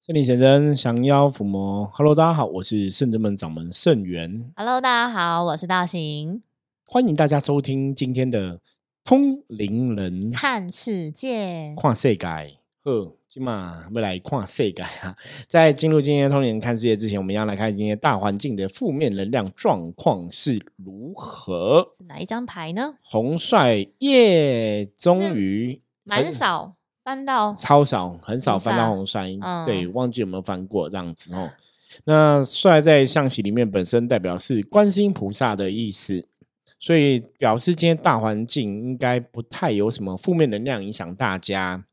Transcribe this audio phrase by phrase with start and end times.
[0.00, 6.42] 圣灵显真降妖伏魔，Hello，大家好，我是圣真门掌门圣元，Hello，大家好，我是大行，
[6.86, 8.60] 欢迎大家收听今天的
[9.04, 11.74] 通灵人看世界。
[11.78, 12.26] 看世界。
[12.82, 15.14] 呵，今嘛未来看世界啊！
[15.46, 21.90] 在进入今天的通灵人看世界之前，我们要来看今天大环境的负面能量状况是如何。
[21.94, 22.94] 是哪一张牌呢？
[23.02, 31.50] 红帅耶，终于蛮少翻到，超少，很少翻到红帅，嗯对，忘记有没有翻过这样子哦。
[32.04, 36.24] 那帅在象棋里面本身代表是观世音菩萨的意思，
[36.78, 41.84] 所以表示今天大环境应该不太有什么负面能量影响大家。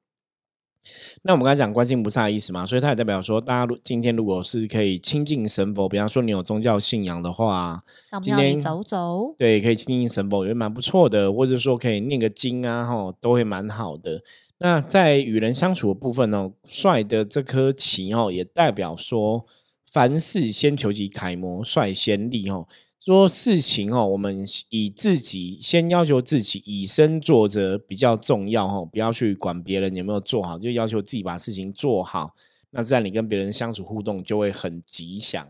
[1.24, 7.84] 那我们刚才讲观世音菩萨的意思嘛，所以它也代表说，大家如今天如果是可以亲近神佛，比方说你有宗教信仰的话，
[8.24, 9.36] 今天走走。
[9.38, 14.22] 对，可以亲近神佛，也蛮不错的，或者说可以念个经啊，哈，都会蛮好的。
[14.60, 19.46] 那在与人相处的部分呢，帅的这颗棋哦，也代表说
[19.86, 22.68] 凡事先求其楷模，率先立哦。
[23.00, 32.36] 说事情哦，我们以自己先要求自己以身作则比较重要哦，不要去管别人有没有做好，就要求自己把事情做好。
[32.72, 35.48] 那这样你跟别人相处互动就会很吉祥。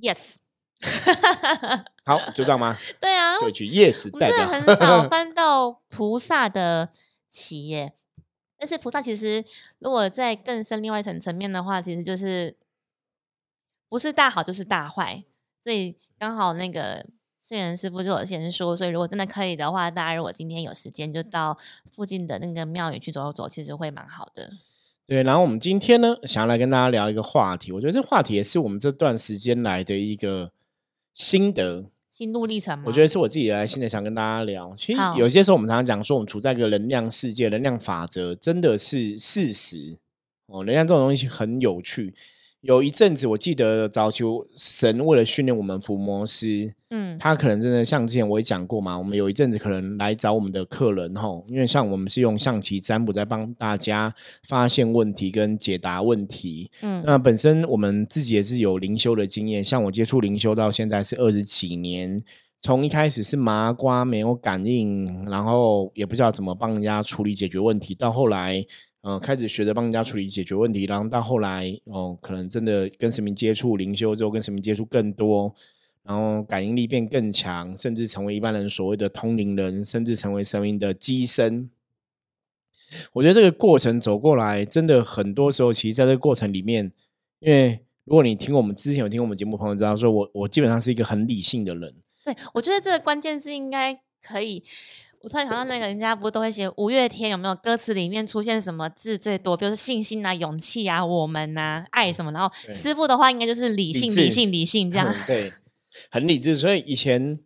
[0.00, 0.36] Yes，
[2.06, 2.78] 好，就这样吗？
[2.98, 6.88] 对啊，就去 yes 我们真代表的很少 翻到菩萨的
[7.28, 7.92] 棋耶。
[8.62, 9.44] 但是菩萨其实，
[9.80, 12.56] 如果在更深另外一层层面的话，其实就是
[13.88, 15.24] 不是大好就是大坏。
[15.58, 17.04] 所以刚好那个
[17.40, 21.58] 圣元师傅就有先说，所以如果真的可以的话，大家如果今天有时间，就到
[21.92, 24.52] 附近的那个庙宇去走走，其实会蛮好的。
[25.08, 30.52] 对，然后我们今天呢，想要来跟大家聊一个话题，我觉得这话题也是我们这段时间来的一个
[31.12, 32.84] 心得，心路历程吗？
[32.86, 34.74] 我觉得是我自己来心里想跟大家聊。
[34.76, 39.96] 其实有些时候我们常常讲说，我们处在一个能量世界，能量法则真的是事实
[40.46, 40.62] 哦。
[40.62, 42.14] 能量这种东西很有趣。
[42.62, 44.22] 有一阵子，我记得早期
[44.56, 54.14] 神为了训练我们伏魔师，嗯，他可能真的像之前我也讲过嘛，我们有一阵子可能来找我们的客人吼，因为像我们是用象棋占卜在帮大家
[54.44, 56.70] 发现问题跟解答问题。
[56.82, 62.22] 嗯那本身我们自己也是有灵修的经验，像我接触灵修到现在是二十几年，
[62.60, 68.64] 从一开始是麻瓜没有感应，然后也不知道怎么帮人家处理解决问题，到后来。
[69.02, 75.52] 呃，开始学着帮人家处理解决问题，然后到后来，哦，可能真的跟神明接触灵修之后，跟神明接触更多，
[76.04, 81.68] 然后感应力变更强，甚至成为一般人所谓的通灵人，甚至成为神明的机身。
[83.14, 86.92] 我觉得这个过程走过来，真的很多时候，其实在这个过程里面，
[87.40, 91.92] 因为如果你听我们之前有听我们节目，朋友知道，说我我基本上是一个很理性的人，
[92.24, 94.62] 对，我觉得这个关键字应该可以。
[95.22, 99.56] 我突然想到，那个人家不都会写五月天有没有歌词里面出现什么字最多？
[99.56, 102.32] 比如说信心啊、勇气啊、我们呐、爱什么。
[102.32, 105.14] 然后师傅的话，应该就是理性、理理性、理性这样。
[105.26, 105.52] 对，
[106.10, 106.56] 很理智。
[106.56, 107.38] 所以以前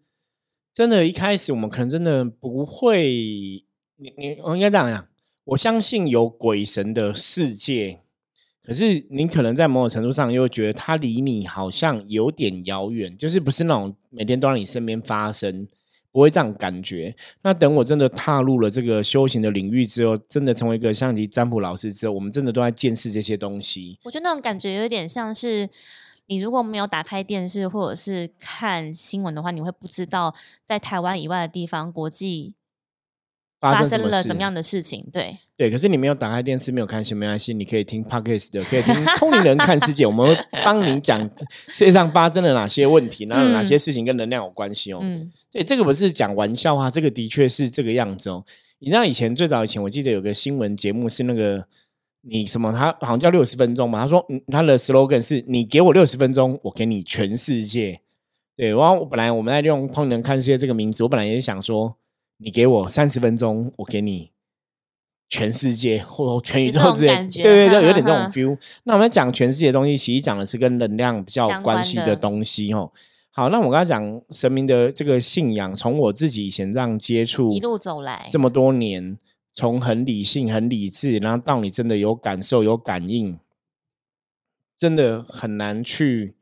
[0.72, 3.12] 真的，一开始我们可能真的不会，
[3.96, 5.06] 你你我应该这样讲，
[5.44, 8.00] 我相信有鬼神的世界，
[8.64, 15.68] 可是你可能在某种程度上又觉得它离你好像有点遥远，就是不是那种每天都在你身边发生。
[16.16, 17.14] 不会这样感觉。
[17.42, 23.98] 那等我真的踏入了这个修行的领域之后，真的成为一个象棋占卜老师之后，我们真的都在见识这些东西。
[24.02, 25.68] 我觉得那种感觉有点像是
[26.24, 30.34] 你如果没有打开电视或者是看新闻的话，你会不知道
[30.66, 32.54] 在台湾以外的地方国际
[33.60, 35.06] 发生了怎么样的事情。
[35.12, 41.18] 对，对，可是你没有打开电视，没有看新闻，没关系，你可以听 podcast 的，可以听《通灵人看世界》，我们会帮你讲
[41.68, 44.98] 世界上发生了哪些问题，那有哪些事情跟能量有关系哦。
[45.00, 48.44] 嗯，对，这个不是讲玩笑话，这个的确是这个样子哦。
[48.80, 51.66] 你知道以前最早以前，我记得有个新闻节目是那个
[52.20, 57.98] 你什么，他好像叫六十分钟嘛，他说嗯他的 slogan 是你给我六十分钟，我给你全世界。
[58.54, 61.96] 对，然后我本来我们在用“通灵人看世界”这个名字，我本来也想说，
[62.36, 64.30] 你给我三十分钟，我给你
[65.28, 68.56] 全世界或全宇宙之类，对对对， 有点这种 feel。
[68.84, 72.90] 那我们讲全世界的东西，其实讲的是跟能量比较有关关系的的东西哦。
[73.30, 79.18] 好，那我刚才讲神明的这个信仰，从我自己以前这样接触一路走来，这么多年，
[79.52, 83.38] 从很理性、很理智，然后到你真的有感受、有感应，
[84.78, 86.34] 真的很难去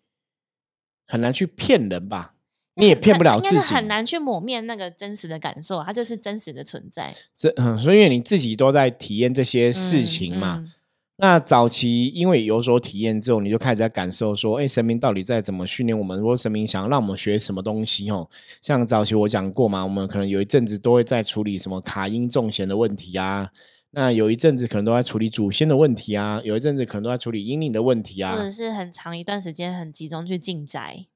[1.06, 2.34] 很难去骗人吧？
[2.76, 10.59] 你也骗不了应自己，很难去抹灭那个真实的感受，它就是真实的存在这嗯，所以因为你自己都在体验这些事嗯情嘛。
[10.59, 10.73] 嗯
[11.17, 16.19] 那早期因为有所体验之后，你就开始在感受说，哎，神明到底在怎么训练我们？
[16.19, 18.29] 如果神明想要让我们学什么东西哦，
[18.61, 23.50] 像早期我讲过嘛，我们可能有一阵子都会在处理什么卡音重弦的问题啊。
[23.93, 31.06] 那有一阵子可能都在处理祖先的问题啊，有一阵子可能都在处理阴灵的问题啊，或者是很长一段时间很集中去进宅。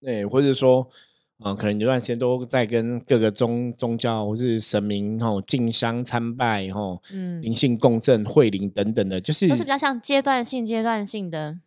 [0.00, 0.88] 对，或者说，
[1.38, 11.58] 呃，可能有段时间都在跟各个宗宗教或是神明吼进香参拜吼，嗯，灵性共振、会灵等等的，就是都是比较像阶段性、阶段性的。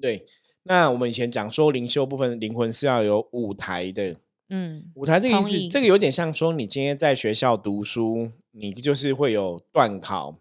[0.00, 0.26] 对。
[0.64, 4.14] 那我们以前讲说灵修部分灵魂是要有舞台的，
[4.48, 10.38] 嗯，舞台这个意思，这个有点像说你今天在学校读书，你就是会有段考，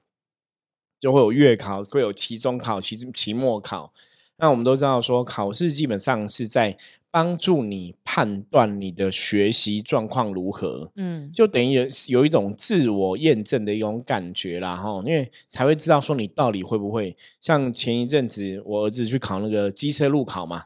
[0.99, 3.91] 就会有月考，会有期中考、期期末考。
[4.37, 6.77] 那我们都知道说，考试基本上是在
[7.13, 17.13] 帮助你判断你的学习状况如何，嗯，就等于有有一种自我验证的一种感觉啦，哈，因为才会知道说你到底会不会。
[17.41, 20.63] 像前一阵子我儿子去考那个机车路考嘛，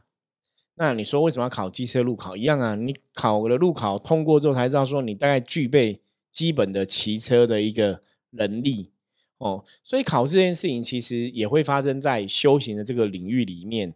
[0.76, 2.38] 那你说为什么要考机车路考？
[2.38, 6.00] 一样啊，你考了路考通过之后才知道说你大概具备
[6.32, 8.92] 基本的骑车的一个能力
[9.40, 9.66] 哦。
[9.84, 13.96] 所以考这件事情其实也会发生在修行的这个领域里面。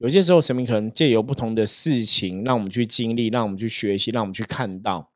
[0.00, 5.12] 有些时候神明可能借由不同的事情让我们去经历，让我们去学习，让我们去看到。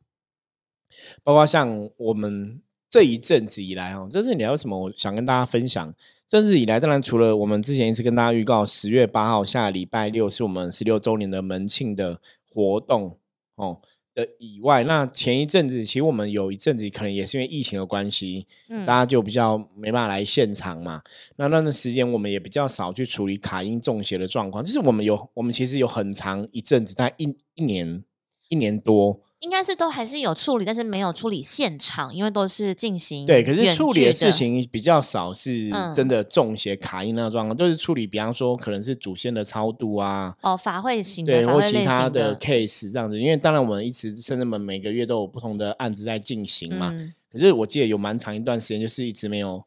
[1.23, 2.61] 包括像我们
[2.91, 5.95] 这一阵子以来哦，这是你有什么我想跟大家分享？
[6.27, 13.19] 这次以来，当然除了我们之前一直跟大家预告，十月八号下礼拜六是我们十六周年的门庆的活动
[13.55, 13.81] 哦
[14.15, 21.03] 的以外，那前一阵子其实我们有一阵子可能也是因为疫情的关系，嗯大家就比较没办法来现场嘛。
[21.37, 28.05] 那那段时间我们也比较少去处理卡音中邪的状况，就是我们有我们其实有很长一阵子，大概一一年
[28.49, 43.21] 一年多，应该是都还是有处理，但是没有处理现场，因为都是进行对，可是远处理的事情比较少，是嗯真的中邪卡音那个状况，都是处理，比方说可能是祖先的超度啊，哦，法会型的，对，或其他的 case 这样子。
[43.21, 49.63] 因为当然我们一直甚至们每个月都有不同的案子在进行嘛，嗯可是我记得有蛮长一段时间，就是一直没有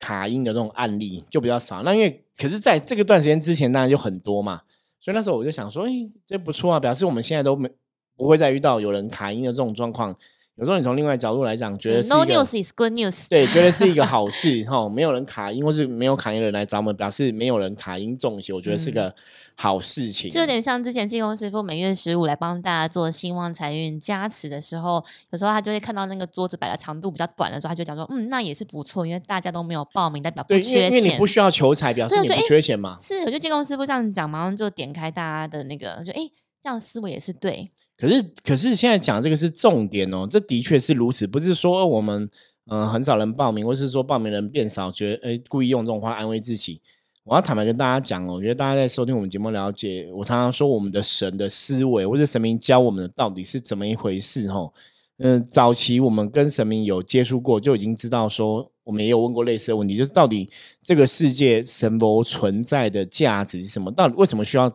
[0.00, 1.82] 卡音的这种案例，就比较少。
[1.82, 4.60] 那因为可是在这个段时间之前，当然就很多嘛，
[5.00, 5.90] 所以那时候我就想说，哎、
[6.26, 7.70] 这不错啊，表示我们现在都没
[8.16, 10.14] 不会再遇到有人卡音的这种状况。
[10.56, 13.28] 有时候你从另外角度来讲，觉得，no news is good news。
[13.28, 14.88] 对，觉得是一个好事哈。
[14.88, 19.12] 没有人卡音，或是没有卡音的人来找我们，表示没有人卡音中邪，我觉得是个
[19.56, 20.30] 好事情。
[20.30, 31.26] 嗯就有点像之前济公师傅每月十五来帮大家做兴旺财运加持的时候，有时候他就会看到那个桌子摆的长度比较短的时候，他就讲说，嗯，那也是不错，因为大家都没有报名，代表不缺钱因为你不。
[31.26, 32.96] 需要求财，表示你不缺钱嘛。
[33.00, 36.32] 是，我觉得济公师傅这样讲，马上就点开大家的那个，就哎，诶
[36.62, 37.72] 这样思维也是对。
[37.96, 42.28] 可是，可是现在讲这个是重点哦，这的确是如此，不是说我们
[42.66, 46.80] 嗯、呃很少人报名，或是说报名人变少，觉得哎故意用这种话安慰自己。
[47.24, 54.72] 我要坦白跟大家讲哦，我觉得大家在收听我们节目了解，我常常说我们的神的思维或者神明教我们的到底是怎么一回事哦。
[55.18, 60.50] 嗯，早期我们跟神明有接触过，就已经知道说，我们也有问过类似的问题，就是到底
[60.82, 63.92] 这个世界神佛存在的价值是什么？
[63.92, 64.68] 到底为什么需要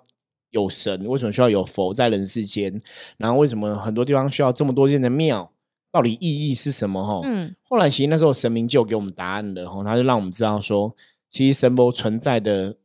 [0.52, 1.06] 有神？
[1.06, 2.82] 为什么需要有佛在人世间？
[3.18, 5.52] 然后为什么很多地方需要这么多间的庙？
[5.92, 7.04] 到底意义是什么？
[7.04, 10.96] 哈，嗯，后来其实那时候神明就给我们答案了，哈，他就让我们知道说，
[11.32, 12.78] 其实神佛存在的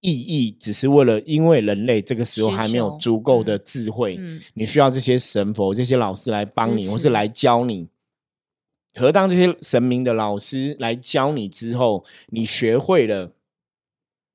[0.00, 7.88] 意义，只是为了因为人类这个时候还没有足够的智慧，嗯你需要这些神佛、这些老师来帮你，或是来教你。
[8.92, 13.30] 可当这些神明的老师来教你之后，你学会了，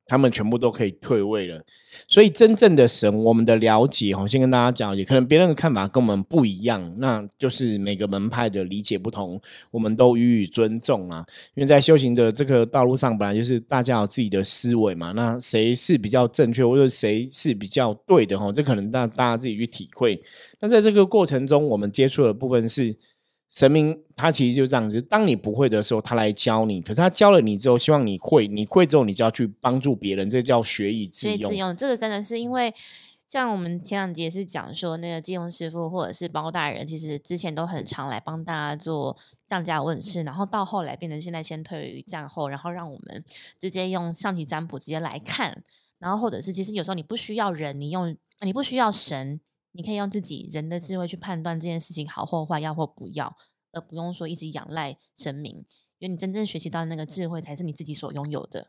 [0.10, 1.64] 他们全部都可以退位了。
[2.08, 11.26] 所以真正的神，我们的了解，我先跟大家讲，也可能别人的看法跟我们不一样，那就是每个门派的理解不同，我们都予以尊重啊。
[11.54, 20.20] 因为在修行的这个道路上，本来就是大家有自己的思维嘛，那谁是比较正确，或者谁是比较对的哈，这可能大大家自己去体会。
[20.60, 22.96] 那在这个过程中，我们接触的部分是
[23.50, 25.02] 神明，他其实就这样子。
[25.02, 32.72] 当你不会的时候，他来教你；可是他教了你之后，希望你会，你会之后，你就要去帮助别人，这叫学以致用这个真的是因为，
[33.28, 43.24] 像我们前两节是讲说，那个济公师傅或者是包大人，其实之前都很常来帮大家做降价问世，然后到后来变成现在先退于战后，然后让我们
[43.60, 45.64] 直接用象棋占卜直接来看，
[45.98, 49.40] 然后或者是其实有时候你不需要人，你用你不需要神，
[49.72, 53.36] 你可以用自己人的智慧去判断这件事情好或坏，要或不要，
[53.72, 55.64] 而不用说一直仰赖神明，
[56.00, 58.68] 因为你真正学习到那个智慧才是你自己所拥有的。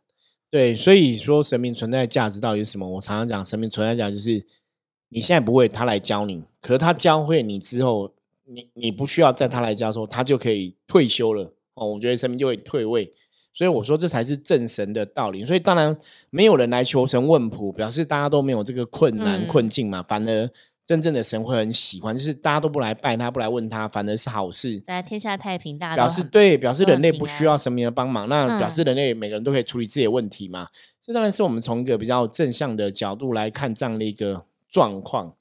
[0.50, 2.86] 对，所以说神明存在的价值到底是什么？
[2.86, 4.46] 我常常讲，神明存在的价值就是
[5.08, 8.12] 你现在不会，他来教你；可是他教会你之后，
[8.44, 11.86] 你你不需要在他来教的时候，他就可以退休了哦。
[11.86, 13.10] 我觉得神明就会退位，
[13.54, 15.46] 所以我说这才是正神的道理。
[15.46, 15.96] 所以当然
[16.28, 20.50] 没有人来求神问卜，表示大家都没有这个困难、嗯困境嘛，反而。
[20.90, 24.80] 真正的神会很喜欢，就是大家都不来拜他，不来问他，反而是好事。
[24.80, 30.66] 大家天下太平，大家表示对，表示人类不需要神明的帮忙，那表嗯示人类每个人都可以处理自己的问题嘛。
[30.98, 35.32] 这当然是我们从一个比较正向的角度来看这样的一个状况。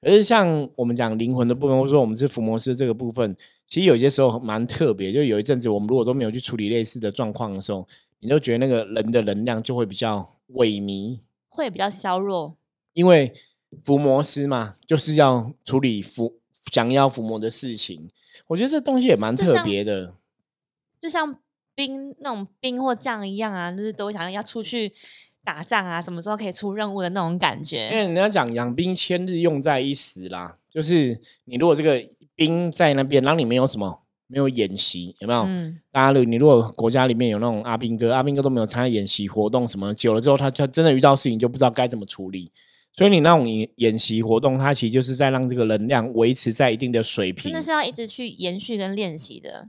[0.00, 3.36] 可是像我们讲灵魂的部分，或者说我们是伏魔师这个部分，
[3.68, 5.12] 其实有些时候蛮特别。
[5.12, 7.86] 就有一阵子，我们如果都没有去处理类似的状况的时候，
[8.20, 11.20] 你就觉得那个人的能量就会比较萎靡，
[11.50, 12.56] 会比较削弱。
[12.94, 13.34] 因为
[13.82, 16.38] 伏魔师嘛，就是要处理伏
[16.70, 18.08] 降妖伏魔的事情。
[18.48, 20.14] 我觉得这东西也蛮特别的。
[21.00, 21.36] 就像
[21.74, 24.92] 兵那种兵或将一样啊，就是都想要出去
[25.42, 27.96] 打仗啊，什么时候可以出任务的那种感觉因觉。
[27.96, 30.58] 为人家讲养兵千日，用在一时啦。
[30.70, 32.02] 就是你如果这个
[32.34, 35.42] 兵在那边，然后你没有什么没有演习，有没有？
[35.42, 42.50] 嗯，大家如你如果国家里面有那种阿兵哥，阿兵哥都没有参加演习活动什么，久了之后他他真的遇到事情就不知道该怎么处理。
[42.96, 47.60] 所以你那种演演习活动，它其实就是在让这个能量维持在一定的水平真的。
[47.60, 49.68] 是要一直去延续跟练习的。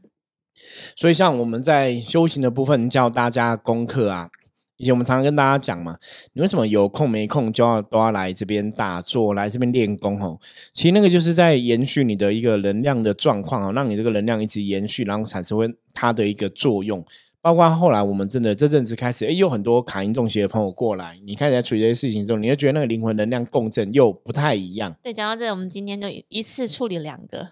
[0.96, 4.30] 所以像我们在修行的部分教大家功课啊，
[4.78, 5.98] 以前我们常常跟大家讲嘛，
[6.34, 10.40] 你为什么有空没空就要都要来这边打坐，来这边练功哦？
[10.72, 17.04] 其实那个就是在延续你的一个能量的状况哦，让你这个能量一直延续，然后产生它的一个作用。
[17.46, 24.96] 包括后来我们真的这阵子开始，哎，有很多卡因中邪的朋友过来，你开始在处理这些事情之后，你就觉得那个灵魂能量共振又不太一样。
[25.04, 27.52] 对，讲到这，我们今天就一次处理两个，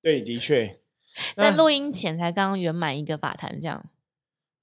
[0.00, 0.78] 对，的确，
[1.36, 3.84] 在录音前才刚刚圆满一个法坛，这样。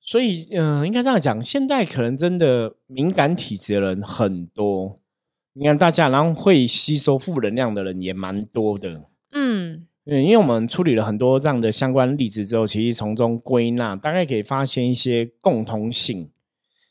[0.01, 4.99] 所以，嗯、应该这样讲，现在可能真的敏感体质的人很多。
[5.53, 9.03] 你看大家，然后会吸收负能量的人也蛮多的。
[9.33, 16.29] 嗯，嗯，因为我们处理了很多这样的相关例子之后，其实从中归纳，大概可以发现一些共通性，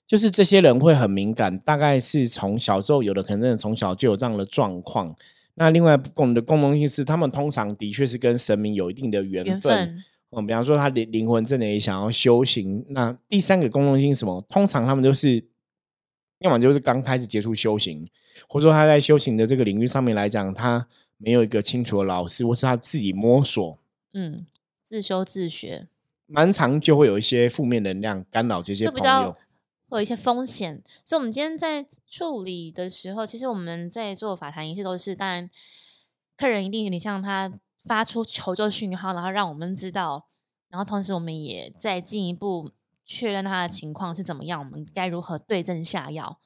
[0.06, 5.14] 就是这些人会很敏感，大概是从小时候有的可能真的从小就有这样的状况。
[5.54, 9.72] 那另外共的共同性是，他们通常的确是跟神明有一定的缘缘分。
[9.72, 10.04] 分。
[10.36, 14.44] 嗯，比方说他灵灵魂真的也想要修行，那第三个共同性是什么？
[14.48, 15.44] 通常他们都是，
[16.40, 18.04] 要么就是刚开始接触修行，
[18.48, 20.84] 或者说他在修行的这个领域上面来讲，他
[21.24, 23.78] 没有一个清楚的老师，或是他自己摸索，
[24.12, 24.46] 嗯，
[24.82, 25.88] 自修自学，
[26.26, 29.34] 蛮常就会有一些负面能量干扰这些朋友。
[29.86, 30.82] 会有一些风险。
[31.04, 35.48] 所以，我们今天在处理的时候，其实我们在做法坛仪式都是，当然
[36.36, 37.52] 客人一定有点像他
[37.84, 40.28] 发出求救讯号，然后让我们知道，
[40.68, 42.72] 然后同时我们也再进一步
[43.04, 46.40] 确认他的情况是怎么样，我们该如何对症下药。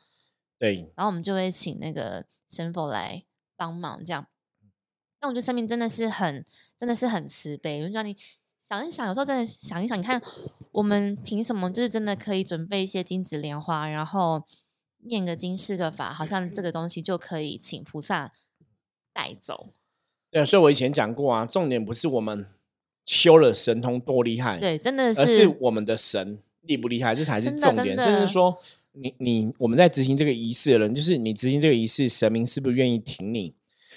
[0.59, 3.25] 对，然后我们就会请那个神佛来
[3.57, 4.27] 帮忙，这样。
[5.21, 6.45] 那我觉得生命真的是很，
[6.79, 7.81] 真的是很慈悲。
[7.81, 8.17] 就让你
[8.61, 10.21] 想一想，有时候真的想一想，你看
[10.73, 14.43] 我们凭什么就是真的可以准备一些金子莲花，然后
[15.05, 18.33] 念个经施个法，好像这个东西就可以请菩萨
[19.13, 19.71] 带走。
[20.31, 22.47] 对，所以我以前讲过啊，重点不是我们
[23.07, 27.97] 修了神通多厉害，对，真的是而是我们的神厉不厉害，这才是重点。
[27.97, 28.59] 就是说，
[28.93, 33.55] 你你我们在执行这个仪式的人，就是你执行这个仪式，神明是不是愿意挺你？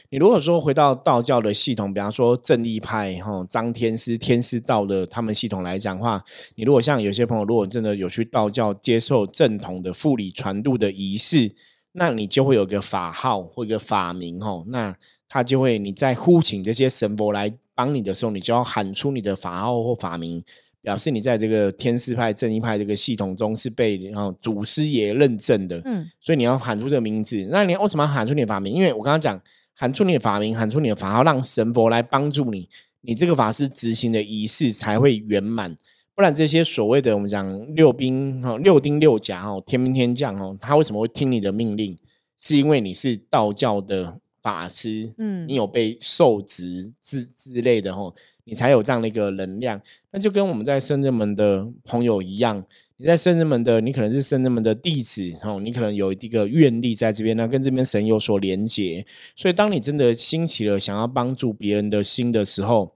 [0.10, 6.24] 你如果说回到道教的系统，比方说正义派哈张天师、天师道的他们系统来讲的话，
[6.56, 11.52] 你如果像有些朋友，如果真的有去道教接受正统的复礼传度的仪式，
[11.94, 14.96] 那你就会有个法号或一个法名哦，那
[15.28, 20.44] 他就会你在呼请这些神佛来帮你的时候，你就要喊出你的法号或法名，
[20.82, 27.48] 表示你在这个天师派、正义派这个系统中是被然后祖师爷认证的，嗯，所以你要喊出这个名字。
[27.50, 28.74] 那你为什么要喊出你的法名？
[28.74, 29.40] 因为我刚刚讲，
[29.82, 32.70] 喊出你的法名，喊出你的法号，让神佛来帮助你，
[33.02, 35.76] 你这个法师执行的仪式才会圆满。
[36.14, 41.98] 不然这些所谓的我们讲六兵哈、六丁六甲哦、天兵天将哦，他为什么会听你的命令？
[42.38, 49.82] 是因为你是道教的法师，嗯你有被受职之之类的吼，你才有这样的一个能量。
[50.12, 52.66] 那就跟我们在圣人门的朋友一样，
[52.98, 59.06] 你在圣人门的，你可能是圣人门的弟子吼，你可能有一个愿力在这边呢，跟这边神有所连结。
[59.36, 62.96] 所以，当你真的兴起了想要帮助别人的心的时候，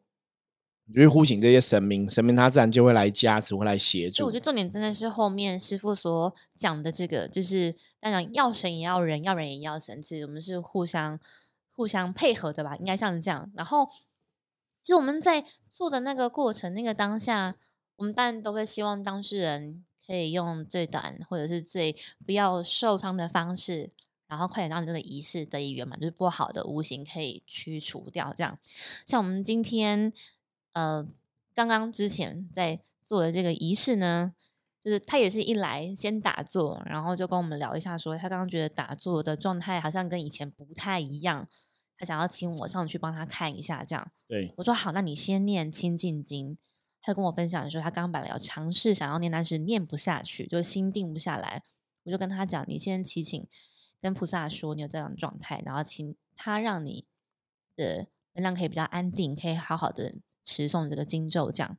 [0.87, 4.39] 你就会呼请这些神明，神明他自然就会来加持，会来协助我觉。
[4.39, 7.73] 得重点真的是后面师傅所讲的这个，就是
[8.05, 11.19] 当然要神也要人，要人也要神，其实我们是互相
[11.71, 13.51] 互相配合的吧，应该像是这样。
[13.55, 13.89] 然后，
[14.79, 17.55] 其实我们在做的那个过程，那个当下，
[17.95, 23.89] 我们当然都会希望当事人可以用最短或者是最不要受伤的方式。
[24.27, 28.31] 然后快点让这个仪式得以圆满，就是不好的无形可以驱除掉。
[28.35, 28.59] 这样，
[29.07, 30.13] 像我们今天
[30.73, 31.07] 呃
[31.55, 34.35] 刚刚之前在做的这个仪式呢，
[34.85, 41.49] 就是他也是一来先打坐，然后就跟我们聊一下说，他刚刚觉得打坐的状态好像跟以前不太一样，
[41.97, 44.11] 他想要请我上去帮他看一下，这样。
[44.27, 46.55] 对，我说好，那你先念清净经。
[47.01, 51.63] 他跟我分享说，他刚本来要尝试想要念，但是念不下去，就心定不下来。
[52.03, 53.47] 我就跟他讲，你先祈请
[53.99, 57.07] 跟菩萨说你有这样的状态，然后请他让你
[57.75, 60.13] 的能量可以比较安定，可以好好的
[60.43, 61.51] 持诵这个经咒。
[61.51, 61.77] 这样，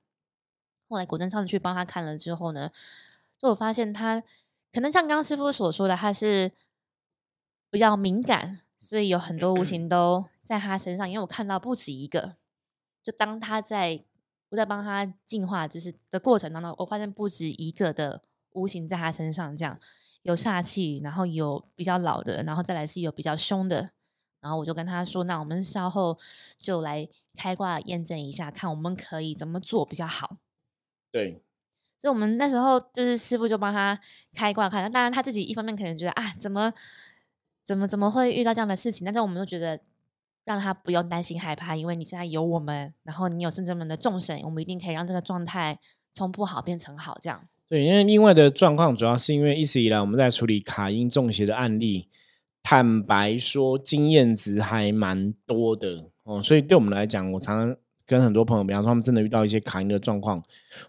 [0.88, 2.70] 后来果真上去帮他看了之后呢，
[3.38, 4.22] 就我发现他
[4.72, 6.52] 可能像刚刚师傅所说的，他是
[7.70, 8.60] 比较敏感。
[8.78, 12.36] 所以有很多无形都在他身上，因为我看到不止一个。
[13.02, 14.04] 就当他在
[14.50, 19.76] 我在帮他进化，就是的过程当中，我发现不止一个的无形在他身上，这样
[20.22, 23.90] 有煞气，然后有比较老的，然后再来是有比较凶的。
[24.40, 26.16] 然后我就跟他说：“那我们稍后
[26.56, 30.36] 就来开挂验证一下，看我们可以怎么做比较好。”
[31.16, 31.40] 对，
[31.98, 33.98] 所以我们那时候就是师傅就帮他
[34.34, 36.72] 开挂看，当然他自己一方面可能觉得啊，怎么？
[37.64, 39.04] 怎么怎么会遇到这样的事情？
[39.04, 39.80] 但是我们都觉得
[40.44, 45.80] 让他不用担心害怕，因为你现在有我们，然后你有圣者们的众神，我们一定可以让这个状态
[46.14, 47.18] 从不好变成好。
[47.20, 52.08] 这样对，因为另外的状况主要是因为一直以来我们在处理卡因中邪的案例，
[52.62, 57.76] 坦白说经验值还蛮多的哦，所以对我们来讲，我常常。
[58.06, 60.40] 跟很多朋友，比方说他们真的遇到一些卡音的状况，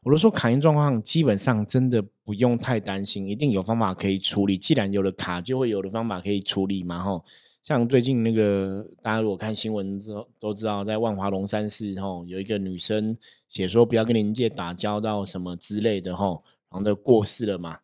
[0.04, 4.58] 我都说卡音状况基本上真的不用太担心，一定有方法可以处理。
[4.58, 7.00] 既然有了卡，就会有的方法可以处理嘛。
[7.00, 7.26] 吼，
[7.64, 13.18] 像最近那个大家如果看新闻之后都知道，在万华龙山寺吼有一个女生
[13.50, 17.80] 写说不要跟灵界打交道什么之类的吼，然后就过世了嘛。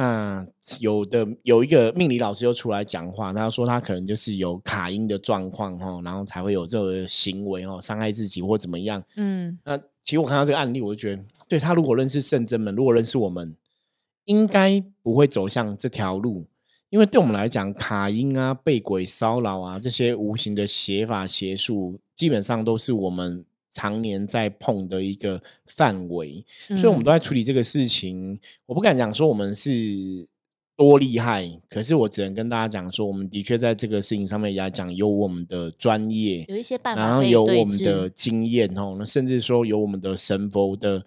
[0.00, 0.46] 那
[0.78, 9.02] 有的有一个命理老师又出来讲话，他说他可能就是有卡音的状况哈，然后才会有这个行为哦，伤害自己或怎么样。
[9.16, 13.56] 嗯，那其实我看到这个案例，我就觉得，对他如果认识圣真们，如果认识我们，
[14.26, 16.46] 应该不会走向这条路，
[16.90, 23.44] 因为对我们来讲，卡音啊、被鬼骚扰啊这些无形的邪法邪术，基本上都是我们。
[23.78, 28.36] 常年在碰的一个范围，所以我们都在处理这个事情。
[28.66, 29.70] 我不敢讲说我们是
[30.76, 38.96] 多厉害，可是我只能跟大家讲说，我们的确在这个事情上面来讲有我们的专业，有一些办法，然后有我们的经验哦。
[38.98, 41.04] 那甚至说有我们的神佛的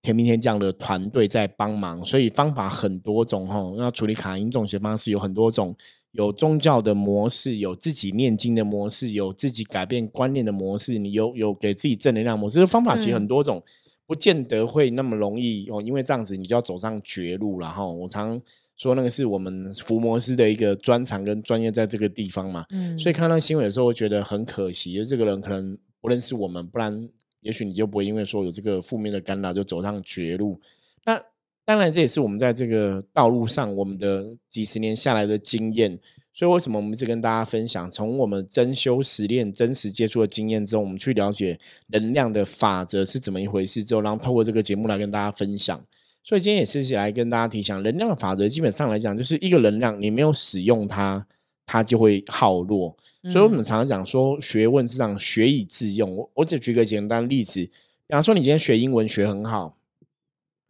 [0.00, 3.74] 天兵天将的团队在帮忙，所以方法很多种哦。
[3.76, 5.76] 那处理卡因中邪方式有很多种。
[6.14, 13.60] 有宗教的模式，有自己念经的模式，有自己改变观念的模式，你有有给自己正能量模式，方法其实很多种，
[14.06, 15.82] 不见得会那么容易哦。
[15.82, 17.84] 因为这样子，你就要走上绝路了哈。
[17.84, 18.40] 我常
[18.76, 22.64] 说那个是我们伏魔师的一个专长跟专业在这个地方嘛。
[22.70, 27.08] 嗯，所以看到新闻的时候，我觉得很可惜，就这个人可能不认识我们，不然
[27.40, 30.60] 也许你就不会因为说有这个负面的干扰就走上绝路。
[31.04, 31.20] 那。
[31.66, 35.98] 当然，这也是我们在这个道路上我们的几十年下来的经验。
[36.36, 45.82] 所以，为什么我们一直跟大家分享，从我们真修实练、真实接触的经验之后，我们去了解能量的法则是怎么一回事之后，然后透过这个节目来跟大家分享。
[46.24, 51.24] 所以，今天也是来跟大家提醒，能量的法则基本上来讲，就是一个能量你没有使用它，
[51.64, 52.96] 它就会耗落。
[53.30, 56.16] 所以我们常常讲说，学问是让学以致用。
[56.16, 57.70] 我我只举个简单例子，比
[58.08, 59.78] 方说，你今天学英文学很好。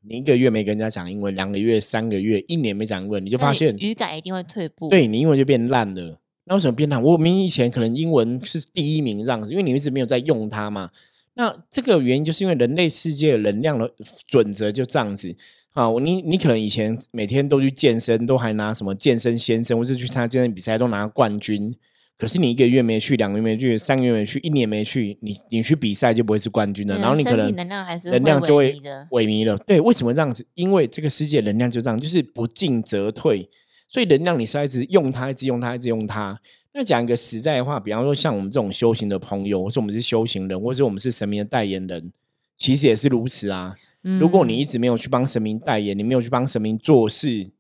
[0.07, 4.90] 你一个月没跟人家讲英文，两个月、三个月、一年没讲英文，你就发现语感一定会退步。
[4.90, 6.21] 对你英文就变烂了。
[6.45, 7.03] 那为什么变烂？
[7.03, 10.90] 我明明以前可能英文是第一名这样子，因为你一直没有在用它嘛。
[11.35, 13.90] 那这个原因就是因为人类世界能量的
[14.27, 15.35] 准则就这样子
[15.73, 15.88] 啊。
[16.03, 21.75] 你你可能以前每天都去健身，都还拿什么健身先生，或是去参加健身比赛都拿冠军。
[22.16, 26.96] 可是你一个月没去，两个月没去，三个月没去，一年没去，你你去比赛就不会是冠军了。
[26.98, 28.72] 然后你可能能量还是能量就会
[29.11, 29.59] 萎靡了。
[29.59, 30.46] 对，为什么这样子？
[30.55, 33.48] 因为这个世界能量就这样，就是不进则退。
[33.88, 36.40] 所以能量你是一直用它，一直用它，一直用它。
[36.72, 42.12] 那讲一个实在的话，比方说像我们这种修行的朋友，或者我们是修行人，或者我们是神明的代言人，
[42.57, 43.74] 其实也是如此啊。
[44.20, 47.50] 如果你一直没有去帮神明代言，你没有去帮神明做事。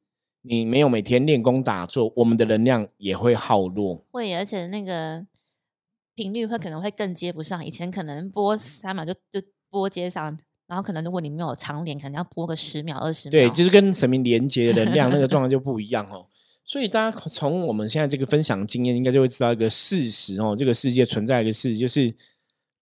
[0.46, 4.04] 你没有每天练功打坐，我们的能量也会耗弱。
[4.12, 5.26] 会，而且那个
[6.14, 7.64] 频率会可能会更接不上。
[7.64, 13.30] 以前可能播三秒就就播接上，然后可能如果你没有长连，可能要播个十秒二十秒。
[13.30, 16.26] 对，就是跟神明连接的能量那个 状态就不一样哦。
[16.64, 22.14] 所以大家从我们现在这个分享经验，应该就会知道一个事实哦，这个世界存在一个事实就是。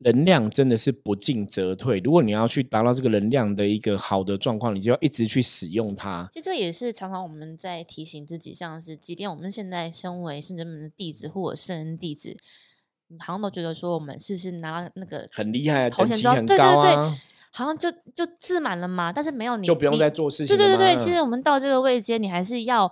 [0.04, 1.98] 能量真的是不进则退。
[2.00, 6.28] 如果你要去达到这个能量的一个好的状况，你就要一直去使用它。
[6.32, 12.36] 其实这也是常常我们在提醒自己，像是即便我们现在身为圣人们的弟子或者圣人弟子，
[13.18, 17.18] 好像都觉得说我们是不是拿那个很厉害，头衔级很高啊，
[17.50, 19.12] 好像就就自满了嘛。
[19.12, 20.56] 但是没有你就不用再做事情。
[20.56, 22.90] 对对对对，其实我们到这个位阶，你还是要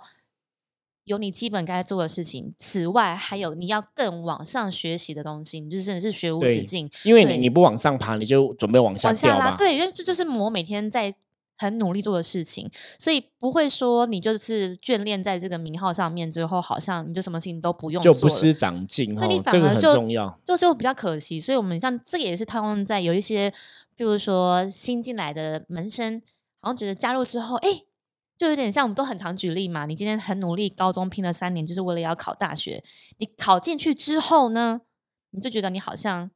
[1.05, 6.89] 有你基本该做的事情，此外还有你要更往上学习的东西，你就是真的是学无止境。
[7.03, 9.57] 因为你你不往上爬，你就准备往下往下拉，掉吧。
[9.57, 11.13] 对，因为这就是我每天在
[11.57, 20.39] 很努力做的事情，所以不会说你就是眷恋在这个名号上面之后，好像你就什么事情都不用做就不思长进那你哦，这个很反而就重要。
[20.45, 21.39] 就就比较可惜。
[21.39, 23.51] 所以我们像这个也是套用在有一些，
[23.95, 26.21] 比如说新进来的门生，
[26.61, 27.81] 好像觉得加入之后，哎。
[28.41, 32.83] 就有点像我们都很常举例嘛，你今天很努力，高中拼了三年，就是为了要考大学。
[33.19, 34.81] 你考进去之后呢，
[35.29, 36.27] 你就觉得你好像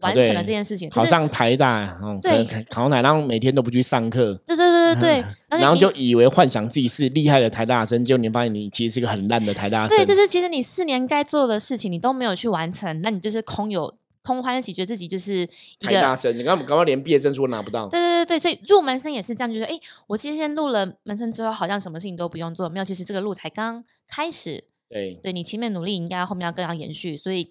[0.00, 5.24] 完成了这件事情，考上台大，嗯，对考上台大，每天都不去上课，对对对对对，
[5.60, 9.98] 然后你就以为幻想自己是厉害的台大生，结果你发现你其实是个很烂的台大生。
[9.98, 13.92] 对，就是其实你四年该做的事情你都没有去完成，那你就是空有
[14.22, 15.38] 空欢喜，觉得自己就是
[15.78, 16.16] 一个。
[16.34, 17.88] 你看我们刚刚连毕业证书都拿不到。
[17.88, 24.64] 对对对对，所以入门生也是这样，就是哎，诶我今天入了门生之后，好像什么事情都不用做，没有，其实这个路才刚开始。
[24.88, 27.16] 对，对你前面努力，应该后面要更要延续。
[27.16, 27.48] 所以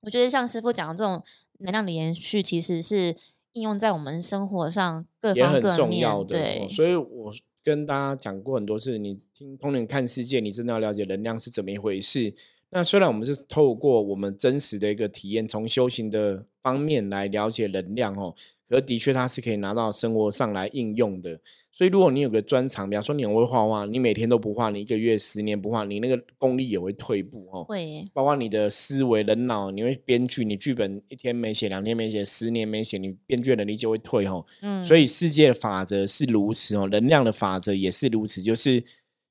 [0.00, 1.22] 我觉得像师傅讲的这种
[1.60, 3.16] 能量的延续，其实是
[3.52, 5.76] 应用在我们生活上各方各面。
[5.76, 6.38] 重要的。
[6.38, 12.34] 对哦，所以我跟大家讲过很多次，你听通灵看世界，你真的要了解能量是怎么一回事。
[12.70, 18.34] 那虽然我们是透过我们真实的一个体验，从修行的方面来了解能量哦，
[18.68, 21.40] 可的确它是可以拿到生活上来应用的。
[21.72, 27.64] 所以如果你有个专长，比方说你很会画画，你每天都不画，你一个月、十年不画，你那个功力也会退步哦。
[27.64, 34.44] 会包括你的思维、人脑，你会编剧，你剧本一天没写，两天没写，十年没写，你编剧能力就会退哦。
[34.60, 38.82] 嗯，所以世界的法则是如此哦，能量的法则也是如此，就是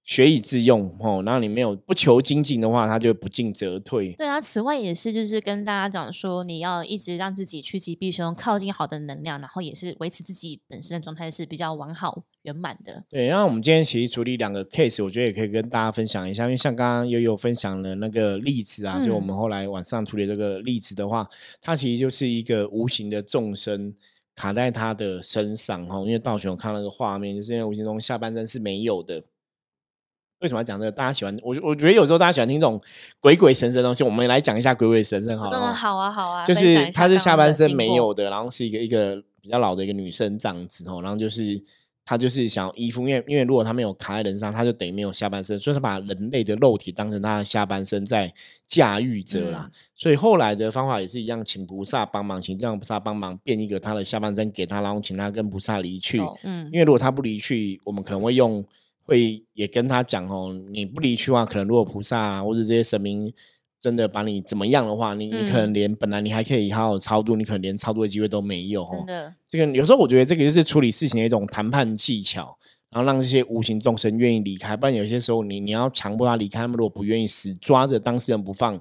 [0.08, 1.22] 学以致用哦。
[1.24, 4.14] 然后你没有不求精进的话，他就不进则退。
[4.14, 13.04] 对啊，此外也是就是跟大家讲说，你要一直让自己趋吉避凶，靠近好的能量，然后也是维持自己本身的状态是比较完好圆满的。
[13.10, 21.28] 对，然后我们今天其实处理两个 case，我觉得也可以跟大家分享一下，因为像刚刚悠悠分享的那个例子啊，就我们嗯后来晚上处理这个例子的话，
[21.62, 23.94] 它其实就是一个无形的众生
[24.36, 26.00] 卡在他的身上哈。
[26.00, 29.22] 因为道玄我看到那个画面，就是因为无形中下半身是没有的。
[30.40, 30.92] 为什么要讲这个？
[30.92, 32.80] 大家喜欢我，我觉得有时候大家喜欢听这种
[33.20, 35.52] 鬼鬼神神的东西，我们来讲一下鬼鬼神神好了哦。
[35.52, 41.60] 真的好啊，好啊，就是她是下半身没有的，然后是一个一个比较老的一个女生这样子哦，然后就是
[42.06, 48.32] 她就是想要依附，因为因为如果她没有卡在人上，她就等于没有下半身，所以她把人类的肉体当成她的下半身在
[48.68, 49.64] 驾驭着啦。
[49.66, 56.20] 嗯所以后来的方法也是一样，请菩萨帮忙，请让菩萨帮忙变一个她的下半身给她，然后请她跟菩萨离去。
[56.20, 58.64] 哦嗯因为如果她不离去，我们可能会用
[59.08, 63.34] 会也跟他讲哦，你不离去的话，可能如果菩萨、啊、或者这些神明
[63.82, 68.90] 真的把你怎么样的话，你你可能嗯连本来你还可以好好超度，你可能连超度的机会都没有哦。
[68.98, 72.58] 真的这个有时候我觉得这个就是处理事情的一种谈判技巧，
[72.90, 78.78] 然后让这些无形众生愿意离开，不然有些时候你你要强迫他离开，他们如果不愿意死抓着当事人不放，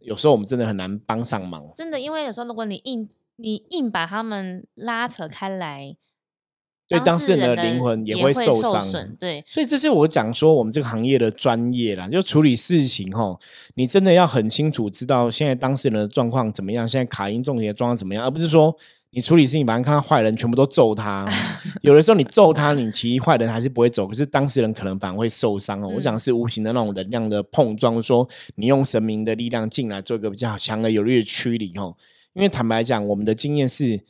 [0.00, 1.64] 有时候我们真的很难帮上忙。
[1.76, 5.94] 真的，因为有时候如果你硬你硬把他们拉扯开来，
[6.88, 9.14] 对当事人人的灵魂也也会受伤损。
[9.20, 13.38] 对，所以这是我讲说我们这个行业的专业啦，就处理事情吼，
[13.74, 18.74] 你真的要很清楚知道现在当事人的状况怎么样，现在卡因重点的状况怎么样，而不是说
[19.10, 21.26] 你处理事情，反正看到坏人全部都揍他。
[21.82, 25.92] 有的时候你揍他，你其实坏人还是不会走，可是当事人可能反而会受伤哦。
[25.94, 31.94] 我讲是无形的那种能量的碰撞，说你用神明的力量进来做一个比较强而有力的驱离哦。
[32.32, 34.00] 因为坦白讲，我们的经验是。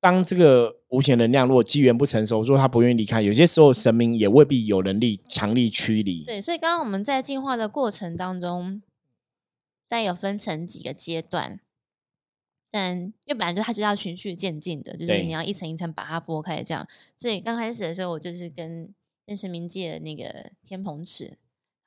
[0.00, 6.22] 当这个无形能量如果机缘不成熟，说他不愿意离开，有些时候神明也未必有能力强力驱离。
[6.24, 8.82] 对，所以刚刚我们在进化的过程当中，
[9.88, 11.58] 但有分成几个阶段，
[12.70, 16.86] 但因为本来就它就要循序渐进的，就是你要一层一层把它剥开这样。
[17.16, 18.88] 所以刚开始的时候，我就是跟
[19.26, 21.36] 跟神明借那个天蓬尺，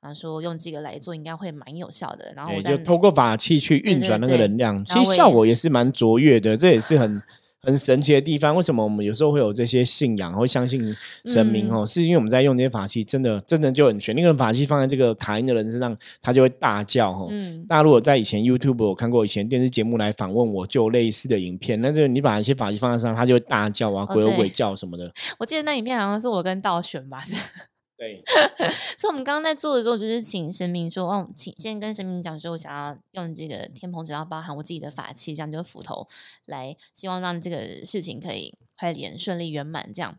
[0.02, 2.34] 然后说用这个来做应该会蛮有效的。
[2.34, 7.22] 然后我就透过法器去运转那个能量，其实效果也是蛮卓越的，这也是很
[7.62, 8.54] 很神奇的地方。
[8.54, 10.94] 为什么我们有时候会有这些信仰，会相信
[11.26, 11.86] 神明嗯哦？
[11.86, 14.14] 是因为我们在用这些法器，真的真的就很玄。
[14.14, 17.28] 那个法器放在这个卡因的人身上，他就会大叫哦。
[17.30, 25.12] 嗯，大家如果在以前 YouTube 我看过以前电视节目来访问我，就类似的影片，那就你把一些法器放在上，他就会大叫啊，鬼吼鬼叫什么的。
[25.38, 27.22] 我记得那影片好像是我跟道玄吧，
[28.00, 28.22] 对，
[28.96, 36.08] 所以我们刚刚在做的时候，就是请神明说，哦，请先跟神明讲说，我想要用这个天蓬，只要包含我自己的法器，这样就是斧头，
[36.46, 39.92] 来希望让这个事情可以快点顺利圆满。
[39.92, 40.18] 这样，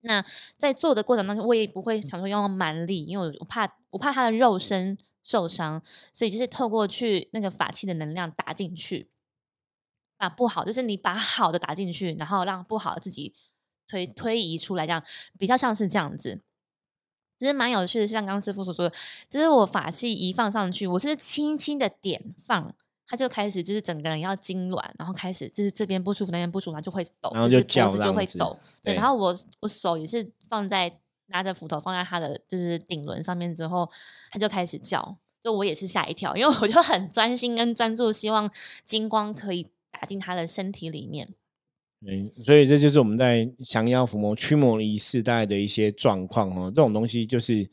[0.00, 0.24] 那
[0.58, 5.80] 在做的过程当中，我也不会想说用蛮力，因为我怕我怕他的肉身受伤，
[6.12, 9.08] 所以就是透过去那个法器的能量打进去，
[10.16, 13.32] 把不好就是你把好的打进去，然后让不好的自己
[13.86, 15.00] 推推移出来，这样
[15.38, 16.42] 比较像是这样子。
[17.38, 18.94] 其实蛮有趣的，像刚刚师傅所说的，
[19.28, 22.74] 就是我法器一放上去，我是轻轻的点放，
[23.06, 28.56] 他就开始就是整个人要痉挛，然后开始就是这边不舒服，那边不舒服，然后就会抖，然后就这样子会抖。
[28.82, 33.88] 对，对然后我我手也是放在拿着斧头放在他的就是顶轮上面之后，
[34.30, 38.50] 他就开始叫，就我也是吓一跳，因为我就很专心跟专注，希望
[38.86, 41.34] 金光可以打进他的身体里面。
[42.04, 46.70] 对，所以这就是我们在降妖伏魔、驱魔仪式大概的一些状况哦。
[46.74, 47.68] 这种东西就是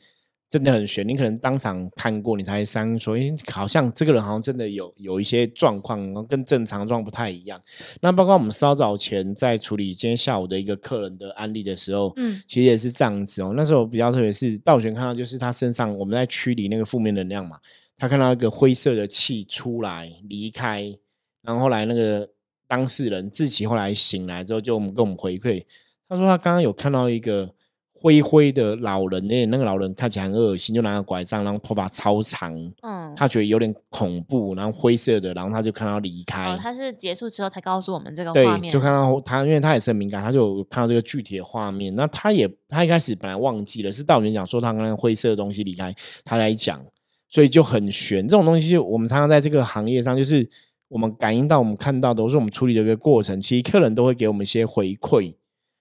[0.48, 7.60] 真的很玄，你可能当场看过，你才相信说，诶，好像这个人好像真的有有一些状况，跟正常状不太一样。
[8.00, 13.52] 那包括我们稍早前在处理今天下午的一个客人的案例的时候，嗯其实也是这样子哦。
[13.54, 17.58] 那时候比较特别是道玄看到，就是他身上我们在驱离那个负面能量嘛，
[17.96, 20.96] 他看到一个灰色的气出来离开，
[21.42, 22.28] 然后后来那个
[22.74, 25.64] 当事人自己后来醒来之后，就我们跟我们回馈，
[26.08, 27.48] 他说他刚刚有看到一个
[27.92, 36.46] 灰灰的老人，那那个老人看起来很恶心，就拿个拐杖，然后头发超长，嗯，他觉得有点恐怖，然后灰色的，然后他就看到离开。
[36.46, 41.94] 哦，他是结束之后才告诉我们这个对画，面，就看到他，因为他也是很敏感，他就看到这个具体的画面。
[41.94, 46.84] 那他也他一开始本来忘记了，是道元讲说他刚刚灰色的东西离开，他来讲，
[47.30, 48.26] 所以就很悬。
[48.26, 50.48] 这种东西，我们常常在这个行业上，就是
[50.94, 53.42] 我们感应到、我们看到的，都是我们处理的一个过程。
[53.42, 55.34] 其实客人都会给我们一些回馈，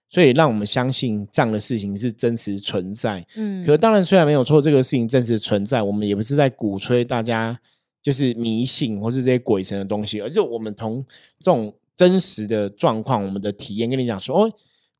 [0.10, 3.24] 所以让我们相信这样的事情是真实存在。
[3.36, 7.56] 嗯，可当然，虽然没有错，这个事情真实存在，我们也不是在鼓吹大家
[8.02, 11.06] 就是迷信或是这些鬼神的东西，而是我们从
[11.38, 14.54] 这种真实的状况、我们的体验跟你讲说，哦，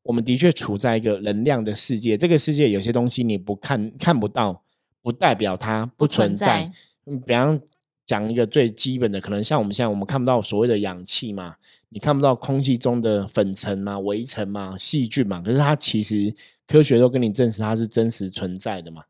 [0.04, 4.62] 我们的确处在一个能量的世界，这个世界有些东西你不看看不到，
[5.02, 6.70] 不代表它不存在。
[7.06, 7.60] 嗯，比方
[8.06, 11.56] 讲一个最基本的，可能像我们现在我们看不到所谓的氧气嘛，
[11.88, 16.34] 你看不到空气中的粉尘嘛、微尘嘛、细菌嘛，可是它其实
[16.66, 19.04] 科学都跟你证实它是真实存在的嘛。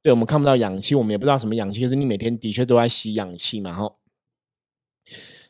[0.00, 3.96] 对，我们看不到氧气，我们也不知道什么氧气，可是你每天的确都在吸氧气嘛，哈。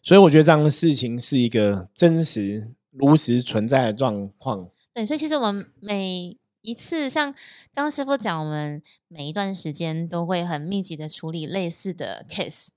[0.02, 4.70] 所以我觉得这样的事情是一个真实如实存在的状况。
[4.94, 7.30] 对，所以其实我们每一次，像
[7.74, 12.68] 刚刚师傅讲，我们每一段时间都会很密集的处理类似的 case，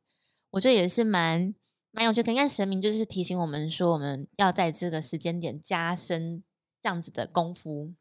[0.51, 1.53] 我觉得也是蛮
[1.91, 2.21] 蛮有趣。
[2.21, 6.43] 可能神明就是提醒我们说，我们要在这个时间点加深
[6.81, 7.93] 这样子的功夫，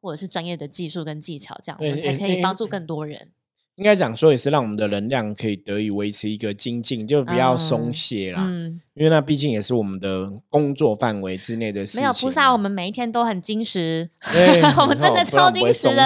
[0.00, 3.30] 或者是专业的技术跟技巧，这样我对们才可以帮助更多人。
[3.76, 8.44] 应该讲说也是让我们的能量可以得以维持一个精进，就不要松嗯懈啦。
[8.44, 12.08] 嗯，因为那毕竟也是我们的工作范围之内的事情嘛。
[12.08, 16.04] 没有菩萨，我们每一天都很精实，对 我们真的超精实的。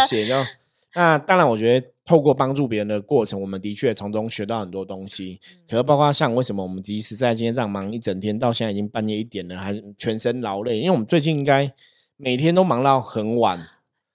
[0.94, 5.38] 那当然，我觉得透过帮助别人的过程，我们的确从中学到很多东西。
[5.44, 11.72] 嗯可是包括像为什么我们即使在今天这样忙一整天，到现在已经半夜一点了，还全身劳累，因为我们最近应该
[12.16, 13.58] 每天都忙到很晚，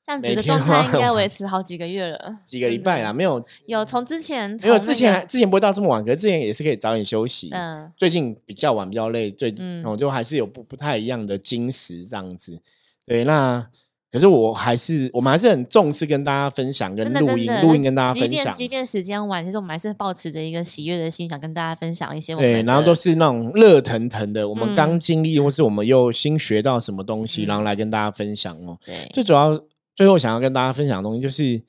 [0.06, 7.50] 这样子的状态应该维持好几个月了，几个礼拜啦，没有有从之前没有之前之前不会到这么晚，可是之前也是可以早点休息。
[7.52, 12.62] 嗯最近比较晚，比较累，最嗯我、就还是有不不太一样的金石这样子。
[13.06, 13.68] 对，那
[14.10, 18.44] 可是我还是我们还是很重视跟大家分享跟录音录音跟大家分享。
[18.46, 28.78] 便即便时间晚，其实我们还是保持着一个喜悦的心，想跟大家分享一些我对，然后都是那种热腾腾的，我们嗯刚经历或是我们又新学到什么东西，嗯然后来跟大家分享哦。
[28.86, 29.62] 对最主要
[29.94, 31.62] 最后想要跟大家分享的东西就是，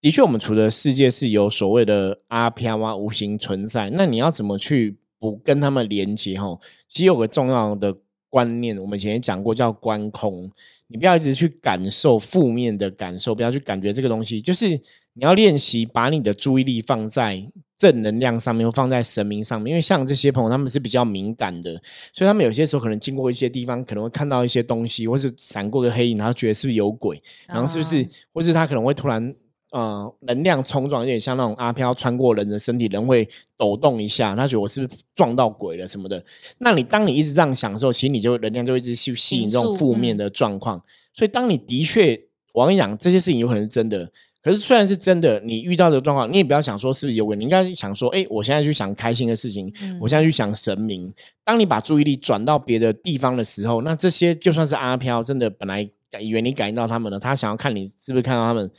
[0.00, 6.36] 的确我们除了世界是有所谓的阿飘啊无形存在，那你要怎么去不跟他们连接？
[6.36, 7.94] 哈，其实有个重要的
[8.28, 10.50] 观念，我们以前也讲过，叫观空。
[10.88, 14.68] 你不要一直去感受负面的感受，不要去感觉这个东西，就是
[15.14, 17.42] 你要练习把你的注意力放在
[17.78, 19.70] 正能量上面，或放在神明上面。
[19.70, 21.80] 因为像这些朋友，他们是比较敏感的，
[22.12, 29.34] 所以他们有些时候可能经过一些地方，可能会看到一些东西，或是闪过个黑影，然后觉得是不是有鬼，然后是不是，啊或是他可能会突然。
[29.76, 36.24] 呃，能量冲撞有点像那种阿飘穿过人的身体，人会抖动一下，他觉得我是不是撞到鬼了什么的。
[36.60, 40.82] 那你当你一直这样想的时候，其实你就能量就会一直去吸引这种负面的状况。
[41.12, 42.18] 所以当你的确，
[42.54, 44.10] 我跟你讲，这些事情有可能是真的，
[44.42, 51.12] 可是虽然是真的，你遇到这个状况，你也不要想说是不是有鬼，你应该想说，哎，我现在去想开心的事情，嗯我现在去想神明。
[51.44, 55.86] 当你把注意力转到别的地方的时候，那这些就算是阿飘，真的本来
[56.18, 58.70] 以为你感应到他们了，他想要看你是不是看到他们，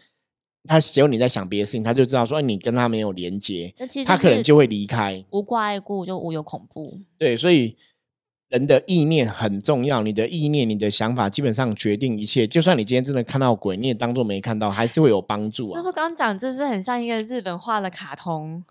[0.67, 3.73] 他只有你在想别的事情，他就知道说，哎，你跟他没有连接，
[4.05, 5.23] 他可能就会离开。
[5.31, 6.99] 无挂碍故，就无有恐怖。
[7.17, 7.75] 对，所以
[8.49, 12.45] 人的意念很重要，你的意念、你的想法，基本上决定一切。
[12.45, 15.77] 就算你今天真的看到鬼，你也当做没看到，还是会有帮助啊。
[15.79, 18.63] 师傅刚讲，这是很像一个日本画的卡通，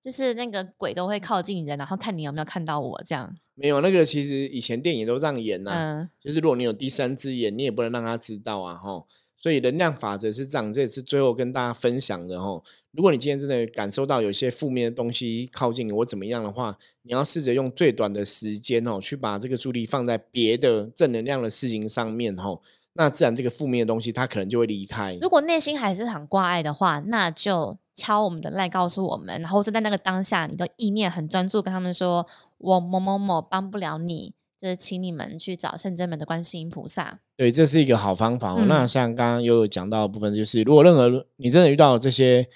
[0.00, 3.36] 就是那个鬼都会靠近人，然后看你有没有看到我这样。
[3.54, 9.06] 没有那个，其实以前电影都这样演呐、嗯，就是如果你有第三只眼，你也不能让他知道啊，吼。
[9.42, 12.62] 所以能量法则是这样，这也是最后跟大家分享的哈。
[12.92, 22.56] 如果你今天真的感受到有些负面的东西靠近你或怎么样的话，你要试着用最短的时间哦，去把这个注意力放在别的正能量的事情上面哈。
[22.92, 25.18] 那自然这个负面的东西它可能就会离开。
[25.20, 32.24] 如果内心还是很挂碍的话，那就敲我们的赖告诉我们，然后是在那个当下，你的意念很专注，跟他们说
[32.58, 37.18] ：“我某某某帮不了你。”就是请你们去找圣真门的观世音菩萨。
[37.36, 38.54] 对，这是一个好方法。
[38.68, 42.46] 那像刚刚又有讲到的部分，就是如果任何你真的遇到这些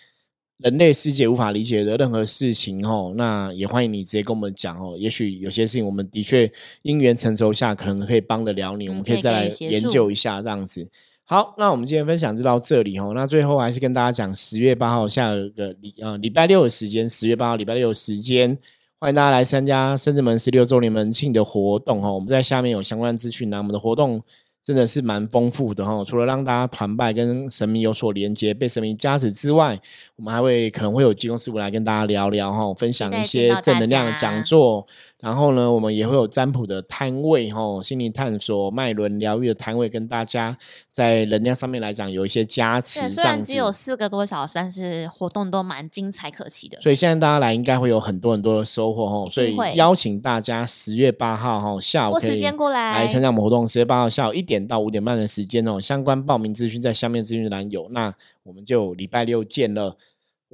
[0.58, 4.96] 人类世界无法理解的任何事情哦，那也欢迎你直接跟我们讲哦。
[4.96, 6.48] 也许有些事情我们的确
[6.82, 10.88] 因缘成熟下，可能可以帮得了你，我们可以再来研究一下这样子。
[11.24, 13.10] 好，那我们今天分享就到这里哦。
[13.16, 18.56] 那最后还是跟大家讲，十月八号下个礼呃礼拜六的时间，十月八号礼拜六的时间。
[18.98, 23.58] 欢迎大家来参加深圳门十六周年门庆的活动哈，我们在下面有相关资讯那。
[23.58, 24.22] 我们的活动
[24.64, 29.78] 真的是蛮丰富的哈，除了让大家团拜跟神明有所连接、被神明加持之外，
[30.16, 34.86] 我们还会可能会有技工师傅来跟大家聊聊哈，分享一些正能量的讲座。
[35.18, 40.56] 然后呢，我们也会有占卜的摊位，吼，心灵探索、脉轮疗愈的摊位，跟大家
[40.92, 43.08] 在能量上面来讲有一些加持。
[43.08, 46.78] 虽然只有四个多小时，但是活动都蛮精彩可期的。
[46.80, 49.30] 所以现在大家来应该会有很多很多的收获，吼。
[49.30, 52.38] 所以邀请大家十月八号，吼，下午可以
[52.72, 53.66] 来参加我们活动。
[53.66, 57.88] 十月八号下午一点到五点半的时间哦，相关报名资讯在下面资讯栏有。
[57.90, 59.96] 那我们就礼拜六见了。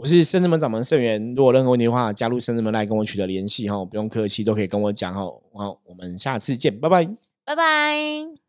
[0.03, 5.21] 我是深圳门掌门盛元，如果任何问题的话，加入深圳门来跟我取得联系哈，不用客气，都可以跟我讲哈。
[5.55, 7.09] 好，我们下次见，拜拜，
[7.45, 8.42] 拜拜。